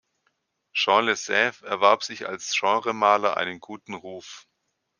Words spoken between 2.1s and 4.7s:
als Genremaler einen guten Ruf.